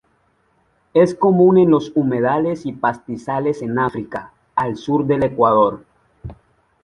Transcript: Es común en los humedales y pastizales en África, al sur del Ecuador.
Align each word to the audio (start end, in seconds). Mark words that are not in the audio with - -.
Es 0.95 1.13
común 1.13 1.59
en 1.59 1.69
los 1.69 1.91
humedales 1.93 2.65
y 2.65 2.73
pastizales 2.73 3.61
en 3.61 3.77
África, 3.77 4.33
al 4.55 4.75
sur 4.75 5.05
del 5.05 5.21
Ecuador. 5.21 5.85